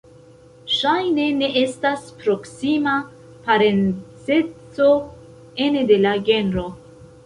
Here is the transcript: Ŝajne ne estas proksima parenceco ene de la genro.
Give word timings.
Ŝajne 0.75 1.25
ne 1.41 1.49
estas 1.61 2.07
proksima 2.23 2.95
parenceco 3.51 4.93
ene 5.71 5.89
de 5.95 6.05
la 6.07 6.21
genro. 6.35 6.71